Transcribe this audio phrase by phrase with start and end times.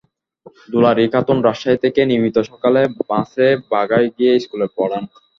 [0.69, 5.03] দুলারী খাতুন রাজশাহী থেকে নিয়মিত সকালে বাসে বাঘায় গিয়ে স্কুলে পড়ান।